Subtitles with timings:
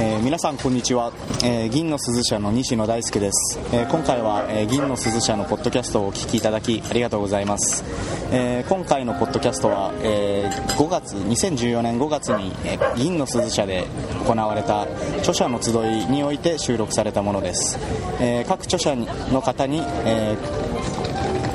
[0.00, 7.82] えー、皆さんこんにちは、えー、銀の鈴社の西野大輔です、えー、今回は、え銀の鈴社のポッドキャストをお聞きいただきありがとうございます、
[8.30, 10.48] え今回のポッドキャストは、え
[10.78, 13.88] 5月2014年5月に、え銀の鈴社で
[14.24, 14.82] 行われた
[15.18, 17.76] 著者の集いにおいて収録されたものです、
[18.20, 18.94] え各著者
[19.32, 20.36] の方に、え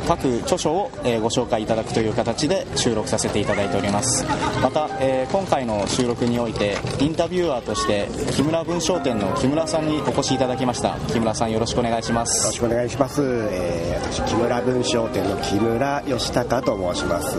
[0.08, 4.26] 各著書を、えご紹介いただくという形で収録させていただいております。
[4.62, 10.98] また、え今回の収録においてインタビュアーとして木村文章店の木村さんにお越しいただきました。
[11.12, 12.44] 木村さんよろしくお願いします。
[12.44, 17.38] よろしくお願いします、えー、私木村文章店の木村義孝と申します、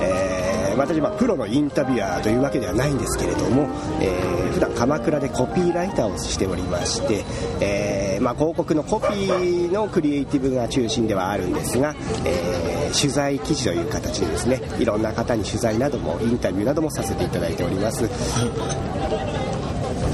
[0.00, 3.68] えー、私はプロのインタビュアーというわけではないんですけれども、
[4.00, 7.24] えー、普段鎌倉でコピーライターをしておりまして、
[7.60, 18.08] えーまあ、広告のコピーのクリエイティブが中心ではあるんですが、えー、取材記事という形でですねいろんな方に取材などもインタビューなどもさせていただいております、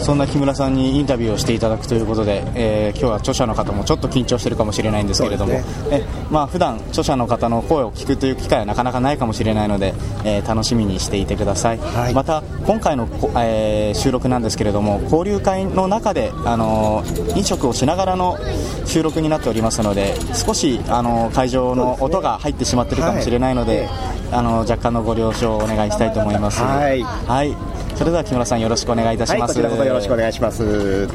[0.00, 17.02] そんな木村さんにインタビューをしていただくということで、えー、今日は著者の方もちょっと緊張しているかもしれないんですけれども、ね、えまあ普段著者の方の声を聞くという機会はなかなかないかもしれないので、えー、楽しみにしていてください、はい、また今回の、えー、収録なんですけれども交流会の中で、あの
[17.36, 18.38] 飲食をしながらの
[18.86, 23.88] 収録になっておりますので少し、あの会場の音が入ってしまっているかもしれないので、はい、
[24.32, 26.62] あの若干のご了承をお願いしたいと思います。
[26.62, 31.08] はい、はいそれでは木村さんよろしくお願いいたします、はい、よろしくお願いします。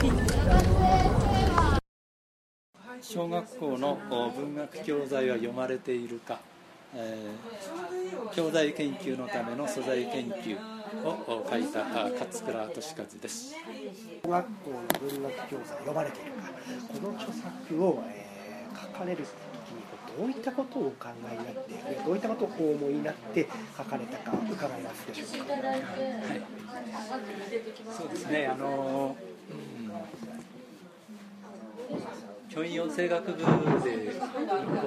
[3.01, 3.97] 小学校の
[4.35, 6.41] 文学教材は読まれているか、
[6.93, 10.57] えー、教材研究のための素材研究
[11.05, 13.55] を書いた勝倉俊和です。
[14.25, 16.49] 小学校の文学教材読まれているか
[17.01, 19.25] この著作を、えー、書かれる
[20.17, 23.47] どういったことをお考えになってどういったことをお思いになって
[23.77, 25.53] 書かれたか伺いますでしょうか。
[25.53, 25.81] はい、
[27.97, 29.15] そうですねあの、
[29.49, 29.73] うん
[32.53, 33.45] 教員養成学部で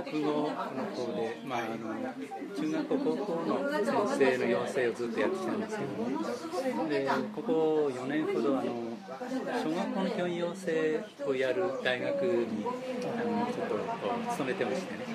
[0.05, 1.77] 国語の方で、まあ、あの
[2.55, 15.07] 中学校高校の先生の養成をずっとやってきたんですけどもでここ4年ほどあの小学校の教員養成をやる大学にあのちょっと勤めてましてね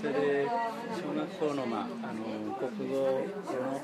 [0.00, 0.48] それで
[0.96, 2.24] 小学校の,、まあ、あの
[2.54, 3.80] 国語の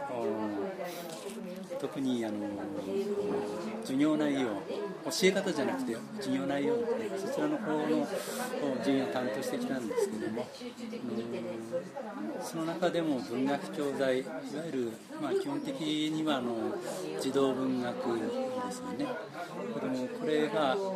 [1.79, 2.35] 特にあの
[3.83, 6.75] 授業内容教え方じゃなくて授業内容
[7.17, 8.07] そちらの方の
[8.79, 10.47] 授業を担当してきたんですけども、
[12.43, 16.75] その中でも文学教材いわゆる、まあ、基本的にはあの
[17.21, 19.07] 児童文学ですよね
[19.81, 20.87] でもこれがあの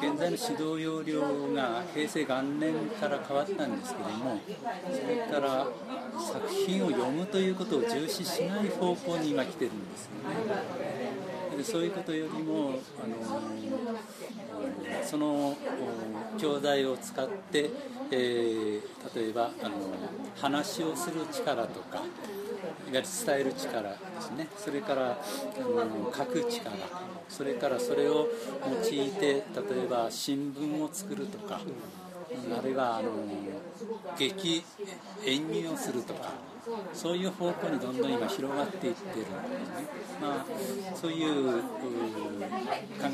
[0.00, 4.40] 現在の指導要領が平成元年から変わったんですけども
[4.90, 5.66] それから
[6.18, 11.34] 作品を読むということを重視しない方向に今来てるんですよね。
[11.56, 13.16] でそういうことよりもあの
[15.04, 15.56] その
[16.38, 17.70] 教材を使って、
[18.10, 18.80] えー、
[19.14, 19.74] 例えばあの
[20.36, 22.02] 話をする力とか
[22.92, 23.02] 伝
[23.40, 24.48] える力ですね。
[24.56, 25.18] それから、
[25.58, 26.70] うん、書く力。
[27.28, 28.28] それからそれを
[28.92, 29.42] 用いて例え
[29.88, 31.60] ば新聞を作るとか、
[32.58, 33.10] あるいはあの
[34.18, 34.62] 劇
[35.24, 36.53] 演技をするとか。
[36.92, 39.20] そういう方向にどんどん今広がっていってる。
[39.20, 40.46] んですね、ま
[40.92, 41.68] あ、そういう考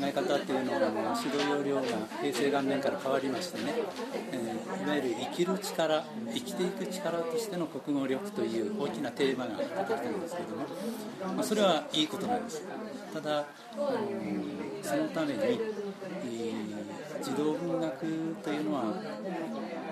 [0.01, 0.79] え方っていうのは
[1.23, 1.81] 指導要領が
[2.21, 3.73] 平成元年から変わりましてね、
[4.31, 10.65] えー、いわゆる生きる力生きていく力としての国語力という大きなテーマが出てきたんですけども、
[11.35, 12.63] まあ、それはいいことなんです。
[13.13, 13.45] ただ、
[14.81, 18.83] そのために、えー、児童文学というのは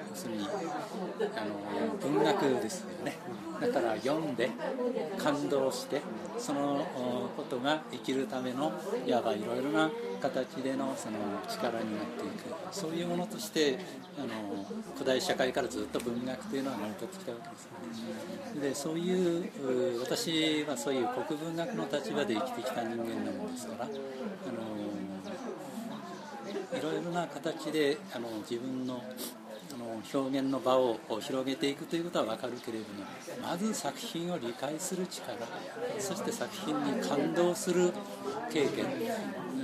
[0.10, 3.18] 要するにあの文学ですよね。
[3.60, 4.50] だから読んで
[5.18, 6.02] 感動して
[6.38, 6.86] その
[7.36, 8.72] ことが生きるための
[9.06, 9.90] いわばいろいろな
[10.22, 13.80] 形でのその力になっていくそういうものとして
[14.18, 19.42] あの古代社会からずっと文学というのは成り立ってきたわけですねでそうい
[19.96, 22.96] う私はそういう国文学の立場で生きてきた人間
[23.26, 23.94] なものですからあの
[26.78, 29.04] いろいろな形であの自分の
[30.14, 33.06] 表現の場を広げていくということは分かるけれども
[33.42, 35.38] まず作品を理解する力
[36.00, 37.92] そして作品に感動する
[38.52, 38.86] 経験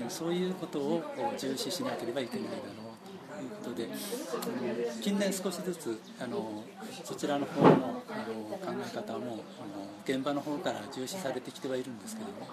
[0.10, 1.04] そういうことを
[1.38, 2.60] 重視しなければいけないだろ
[2.92, 2.96] う
[3.36, 6.64] ということで近年少しずつあの
[7.04, 12.48] そちらの方のあの考え方もあの現場の方から重視されてきてはいるんですけども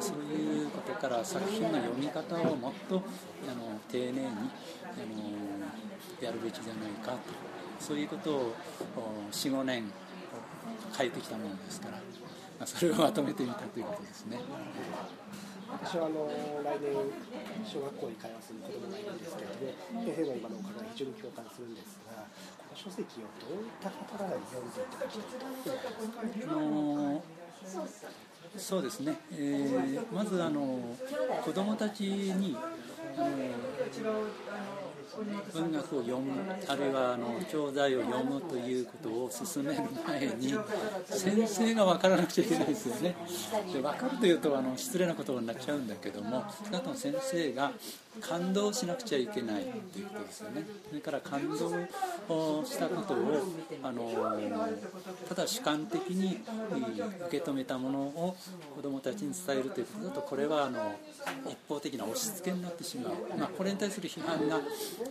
[0.00, 2.98] そういうことから作品の読み方をもっとあ
[3.54, 5.43] の丁寧にあの
[6.24, 7.18] やるべきじゃないかと。
[7.78, 8.54] そういうことを
[9.30, 9.84] 45年
[10.96, 12.66] 変えてきたものですから。
[12.66, 14.38] それをまとめてみたということですね。
[15.74, 16.30] 私はあの
[16.62, 16.94] 来年
[17.66, 22.22] 小学校に通わせる子供がいるんですけれども先生の今のお考え非常に共感するんですが
[22.62, 25.50] この書籍をどういった方が読んでいただきたい
[26.46, 27.24] あの
[28.56, 30.78] そうですね、えーまずあの
[31.44, 32.56] 子どもたちに
[33.16, 33.26] あの
[35.52, 36.32] 文学を読む
[36.66, 40.54] あるいはあの教材を読むということを進める前に
[41.06, 43.16] 先生が分からなくちゃいけないですよね。
[43.72, 47.72] で分かるというとあの失礼なことになっちゃうんだけども少なくとも先生が
[48.20, 50.66] 感動しなくちゃいけないということですよね。
[50.88, 51.66] それから感動
[52.28, 53.42] をしたことを
[53.82, 54.10] あの
[55.28, 56.40] ただ主観的に
[57.28, 58.36] 受け止めたものを
[58.76, 60.94] 子どもたちに伝えるということだとこれはあの
[61.48, 64.60] 一方的な押し付けになってしまう、まあ、これに対する批判が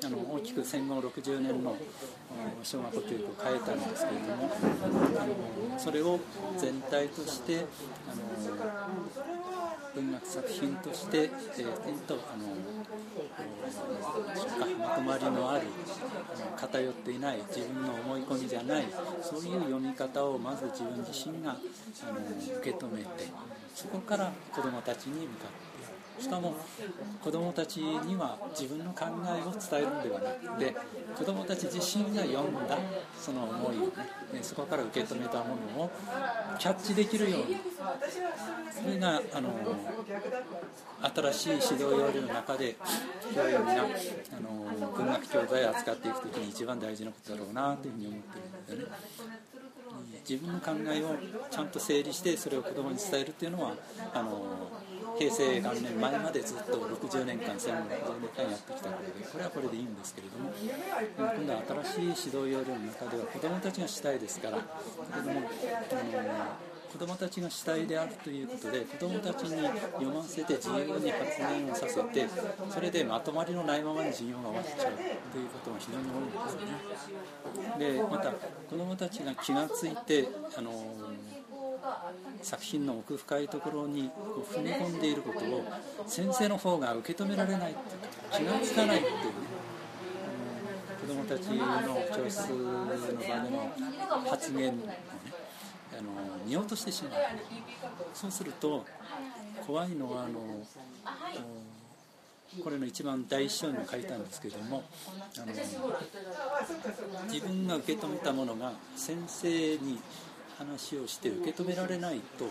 [0.06, 1.76] あの大きく戦後60年の
[2.64, 4.50] 小学校教育を変えたんですけれども
[5.20, 5.26] あ
[5.74, 6.20] のそれを
[6.58, 8.24] 全体としてあの
[9.96, 12.48] 文学作品として、えー、とあの
[14.80, 15.68] まとまりのある
[16.58, 18.86] 偏っていない自分の思い込みじゃない
[19.22, 21.56] そういう読み方をまず自分自身があ
[22.12, 22.20] の
[22.60, 23.28] 受け止めて
[23.76, 25.73] そこから子どもたちに向かって
[26.20, 26.56] しかも
[27.24, 30.76] 子どもたちには自分の考えを伝えるのではなくて
[31.18, 32.78] 子どもたち自身が読んだ
[33.20, 33.94] その思いをね
[34.42, 35.92] そこから受け止めたものを
[36.60, 37.58] キャッチできるように
[38.72, 39.50] それがあの
[41.16, 42.76] 新しい指導要領の中で
[43.36, 43.76] 教員があ
[44.42, 49.44] の文学教材を扱っていく時に一番大事なことだろうなというふうに思ってるんですよね。
[50.28, 51.16] 自分の考えを
[51.52, 53.74] ちゃんと整理してそれを子どもに伝えるっていうのは
[54.14, 54.42] あの
[55.18, 60.52] 平成元年前までずっと60年間戦後60年間やってきたことでこれはこれでいいんですけれども
[61.18, 64.64] 今度は新しい指導要領の中では子どもたちが主体ですからだ
[65.16, 72.28] けどもあの子どもたちが主体であるということで子どもたちに読ませて自由に発言をさせて
[72.70, 75.02] それでまとまりのないままに授業が終わっちゃうと
[75.40, 77.18] いうことが非常に多いんですよ
[77.80, 77.96] ね。
[77.96, 78.32] でまた
[78.70, 80.72] 子どもたちが気が付いてあの
[82.42, 85.64] 作品の奥深いところにこう踏み込んでいることを
[86.08, 87.76] 先生の方が受け止められないっ
[88.32, 89.20] ていうか気が付かないっていうね
[91.02, 91.56] 子どもたちの
[92.16, 92.96] 教室の場
[93.44, 95.00] での発言をね
[95.92, 97.14] あの見落としてしまう。
[98.14, 98.86] そうすると
[99.66, 100.66] 怖いのはあの
[102.64, 104.84] これの一番第一章にも書いたんですけども
[105.38, 105.46] あの
[107.32, 110.00] 自分が受け止めたものが先生に
[110.58, 112.46] 話をして受け止められないと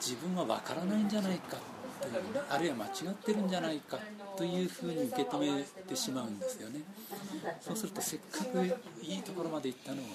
[0.00, 1.56] 自分は分からないんじゃないか
[2.00, 2.14] という、
[2.48, 3.98] あるいは間違ってるんじゃないか
[4.36, 6.80] というふうに受け止めてしまうんですよね。
[7.60, 8.64] そうするとせっかく
[9.02, 10.10] いいところまで行ったのをね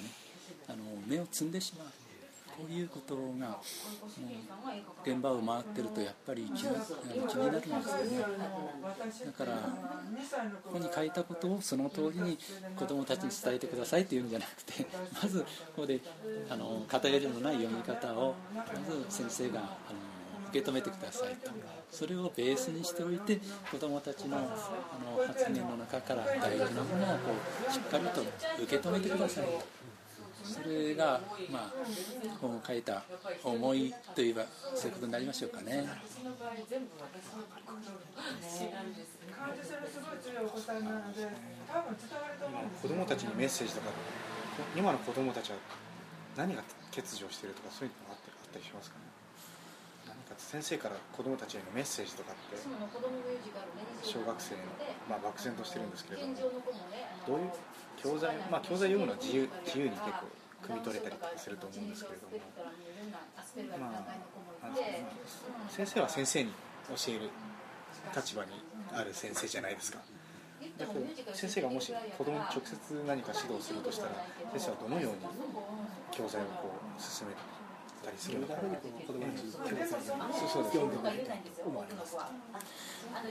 [0.67, 1.87] あの目を摘んでしまう。
[2.55, 6.71] こういうことが、もう現場を回ってるとやっぱり気が
[7.27, 7.83] 気になるんですよね
[9.25, 9.57] だから
[10.63, 12.37] ここに書いたことをその通りに
[12.75, 14.85] 子どもたちに伝えてくださいというんじゃなくて
[15.21, 15.47] まずこ
[15.77, 15.99] こで
[16.49, 19.67] あの偏りのない読み方をまず先生があの
[20.49, 21.49] 受け止めてくださいと
[21.89, 23.39] それをベースにしておいて
[23.71, 27.31] 子どもたちのあの発言の中から大事なものをこ
[27.67, 28.21] うしっかりと
[28.63, 29.82] 受け止めてくださいと。
[30.43, 31.73] それが、まあ、
[32.41, 33.03] 本を書いた
[33.43, 34.45] 思いといえば
[34.75, 35.85] そういうことになりましょうかね。
[42.81, 43.87] 子供たちにメッセージとか
[44.75, 45.57] 今の子供たちは
[46.37, 46.61] 何が
[46.93, 48.19] 欠如しているとかそういうのがあっ
[48.51, 49.03] たりしますかね？
[50.07, 52.57] 何か先生から子供たちへのメッセージとかって
[54.03, 54.61] 小学生の、
[55.09, 56.35] まあ、漠然としてるんですけれども
[57.27, 57.51] どういう
[58.03, 60.27] 教材まあ教材読むのは自由自由に結構
[60.63, 62.37] 汲み取れたりとかすると思うんですけれども。
[63.79, 64.23] まあ
[65.69, 66.51] 先生は先生に
[66.89, 67.29] 教える
[68.15, 68.51] 立場に
[68.91, 69.99] ある先生じゃないですか。
[70.77, 74.11] でこう先生がもし子供に直接何か指導するとしたら
[74.53, 75.17] 先生はどのように
[76.11, 77.33] 教材をこう進め
[78.01, 82.31] たりするのかな子供たちに教材をそうそうです読んでもらいたいと思われますか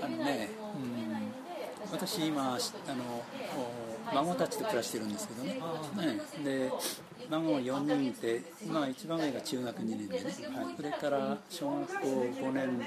[0.02, 2.59] あのね、うん、私今あ
[2.95, 3.25] の
[3.57, 6.45] お孫たちと暮らしてるんですけどね、ね。
[6.45, 6.73] で
[7.31, 10.31] 孫4人いて今一番上が中学2年でね、は
[10.71, 12.83] い、それから小学校5年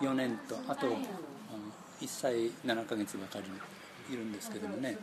[0.00, 0.98] 4年とあと、うん、1
[2.06, 2.34] 歳
[2.64, 3.44] 7ヶ月ばかり
[4.12, 4.96] いるんですけどもね。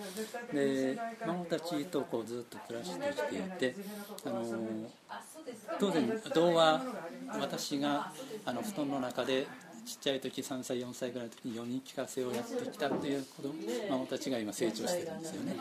[0.53, 3.75] で孫たちとこうずっと暮らしてきていて
[4.25, 4.43] あの
[5.79, 6.81] 当然童話
[7.39, 8.11] 私が
[8.45, 9.47] あの布団の中で
[9.87, 15.55] ちっちゃい時3歳4歳ぐらいの時に読み聞かせをやってきたっていう子供たちが今成長してるんですよね。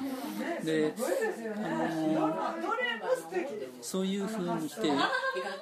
[0.64, 0.94] で、
[1.64, 2.34] あの、
[3.80, 4.90] そういうふうにして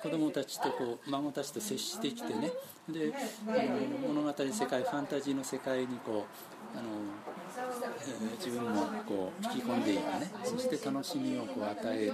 [0.03, 2.53] 子供たちとこう孫たちと接してきてね。
[2.89, 3.13] で、
[3.47, 7.15] あの、物語世界ファンタジーの世界にこう、あの
[8.37, 12.13] 自分もこう引き込んでいくねそして楽しみをこう与える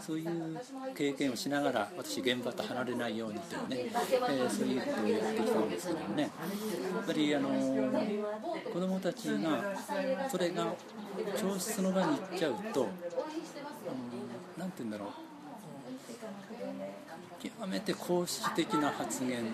[0.00, 0.60] そういう
[0.94, 3.90] 経験をしながら私現場と離れないようにというね、
[4.30, 6.22] えー、そういうことをやってきたんですけどもね。
[6.22, 6.28] や
[7.02, 7.48] っぱりあの
[8.72, 9.76] 子どもたちが
[10.28, 10.74] それが
[11.40, 12.88] 教室の場に行っちゃうと
[14.58, 15.08] 何て言うんだろう。
[17.42, 19.44] 極めて公式的な発言っていう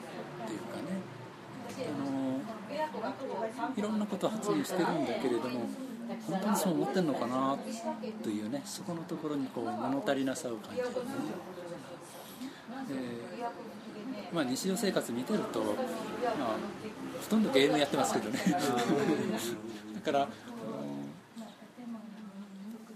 [0.60, 1.16] かね。
[1.78, 2.35] あの
[3.76, 5.68] いろんなことを発言してるんだけれども
[6.28, 7.56] 本当にそう思ってるのかな
[8.22, 10.92] というねそこのところにこう物足りなさを感じるね。
[12.88, 12.94] で
[14.32, 15.74] まあ、日常生活見てると、まあ、
[17.22, 18.38] ほとんどゲームやってますけどね。
[19.94, 20.28] だから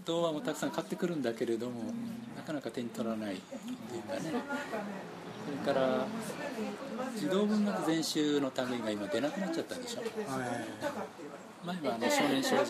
[0.04, 1.92] 童話もたくさん買ってくるんだけれども
[2.36, 4.32] なかなか手に取らないっていうかね
[5.50, 6.06] それから
[7.16, 10.02] 児童文学全集の類が今出なくなっちゃったんでしょ、
[11.64, 12.64] 前はあの少年少女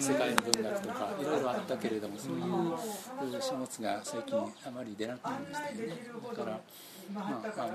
[0.00, 5.96] 世界の文学とかいろいろあったけれどもそういう書物が最近あまり出なくなりましたよね
[6.30, 6.60] だから、
[7.12, 7.74] まあ、あの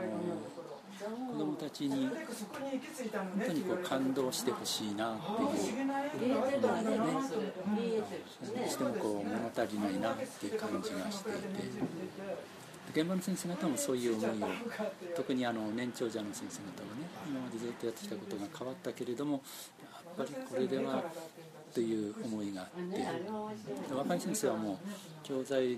[1.31, 2.11] 子どもたちに本
[3.45, 5.17] 当にこう感動してほしいなっ
[6.17, 7.13] ていう思いがねど
[8.65, 12.54] うしてもこう物足りないなっていう感じがしていて。
[12.95, 14.47] 現場の先生方もそういう思いを
[15.17, 19.41] 特にあの年長者の先生方はね今までずっとやってきたことが変わったけれども
[20.17, 21.03] やっぱりこれでは
[21.73, 24.77] という思いがあって若い先生はもう
[25.23, 25.75] 教材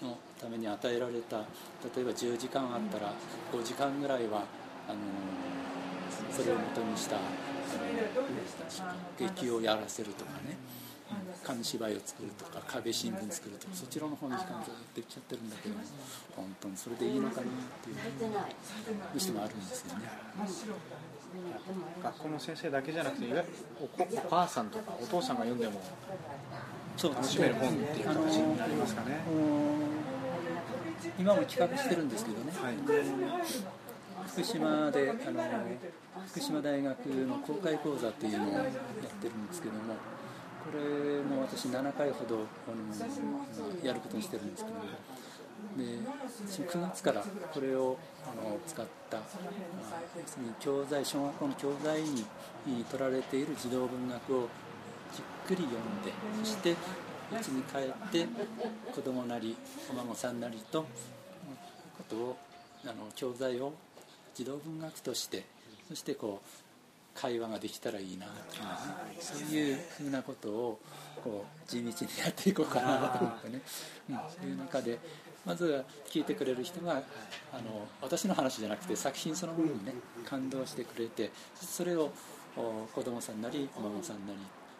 [0.00, 3.12] のために与えられた例えば10時間あったら
[3.52, 4.44] 5時間ぐらいは
[4.88, 4.98] あの
[6.30, 7.16] それをもとにした
[9.18, 10.56] 劇をやらせるとかね。
[11.44, 15.74] 紙芝居を作るとか壁新聞作るとかそちらの方に時間ずっといっちゃってるんだけど
[16.36, 17.44] 本当にそれでいいのかなっ
[17.82, 17.96] ていう。
[17.96, 20.10] どうしてもあるんですよね。
[22.02, 23.48] 学校の先生だけじゃなくていわゆる
[23.80, 25.80] おお母さんとかお父さんが読んでも
[27.02, 29.20] 楽しめる本っていう形になりますかね。
[31.18, 32.74] 今も企画してるんですけどね、はい、
[34.26, 35.42] 福島であの
[36.26, 39.94] 福島大学の公開講座っていうのをやってるんですけども
[40.64, 44.76] これも私7回ほどあのやることにしてるんですけど
[45.76, 45.84] で
[46.74, 49.22] 9月からこれをあの使った要
[50.26, 52.24] するに教材小学校の教材に
[52.90, 54.48] 取られている児童文学を
[55.12, 56.12] じっくり読んで
[56.42, 56.76] そして
[57.32, 58.26] 家に帰って
[58.92, 59.56] 子供なり
[59.90, 60.86] お孫さんなりとこ
[62.08, 62.36] とを
[62.84, 63.72] あの教材を
[64.34, 65.44] 児童文学として
[65.88, 66.69] そしてこう
[67.14, 70.80] 会話ができたらいいなっていう、ね、そういうふうなことを
[71.22, 71.94] こう地道にや
[72.28, 73.60] っていこうかなと思ってね、
[74.10, 74.98] うん、そういう中で
[75.44, 76.96] まずは聞いてくれる人があ
[77.56, 79.92] の私の話じゃなくて作品そのものにね
[80.24, 82.10] 感動してくれてそれを
[82.94, 84.32] 子供さんなりお孫さんな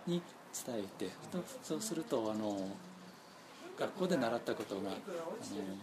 [0.06, 0.22] りに
[0.66, 1.10] 伝えて
[1.62, 2.68] そうするとあの
[3.78, 4.98] 学校で習ったことがあの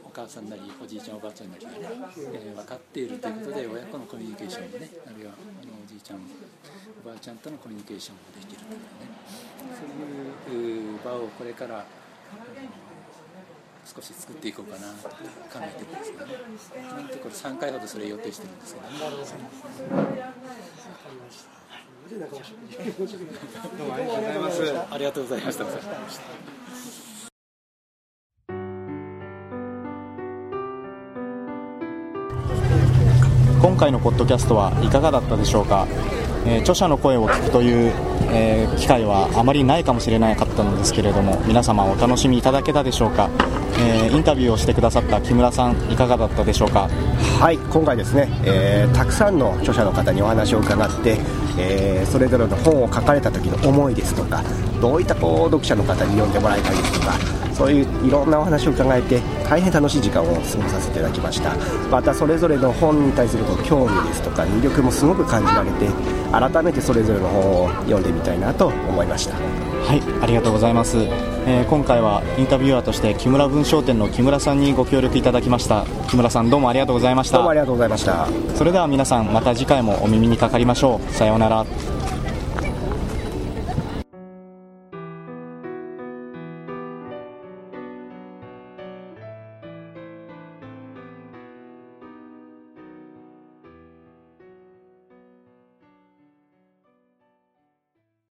[0.03, 1.77] お母さんなりおじいちゃんおばあちゃんなりがね、
[2.33, 6.19] えー、分かっているということで親子のコミュニケーションもねあるいはあのおじいちゃん
[7.03, 8.77] おばあちゃんとのコミュニケーションもできるとかね
[10.45, 11.85] そういう場をこれから
[13.83, 15.15] 少し作っていこうかなと考
[15.61, 16.33] えてるんですけどね
[16.75, 18.93] 今のところ3回ほどそれ予定してるんですけどね。
[23.77, 24.63] どうもありがとうございます。
[24.91, 25.65] ありがとうございました。
[33.67, 35.85] 今回のポッドキャストはいかがだったでしょうか、
[36.45, 37.91] えー、著者の声を聞くという、
[38.31, 43.29] えー、機会はあまりないかもしれなかったのですけれども皆様お楽しみいただけたでしょうか、
[43.77, 46.87] えー、インタビューをしてくださった木村さんいかがだったでしょうか？
[47.41, 51.17] はい今回ですね、えたくさんの著者の方にお話を伺って、
[51.57, 54.41] えそれぞれの本を書かれた時の思いですとか
[54.81, 61.55] どういったこう読者の方に読んでもらいたいですとかそういういろんなお話を伺えて大変楽しい時間を過ごさせていただきました。
[61.89, 65.87] またそれぞれの本に対する興味ですとか魅力もすごく感じられて
[66.31, 69.35] 改めてそれぞれの本を読んでみたいなと思いました。
[69.35, 70.97] はいありがとうございます、
[71.45, 75.85] えー、今回はインタビュアーとして木村文商店の木村さんにご協力いただきました。
[76.09, 77.37] 木村さんどうもありがとうございました。
[77.37, 78.27] どうもありがとうございました。
[78.55, 81.11] それでは皆さんまた次回もお耳にかかりましょう。
[81.13, 81.65] さようなら